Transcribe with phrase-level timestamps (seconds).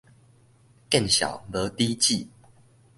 [0.89, 2.27] 見笑無底止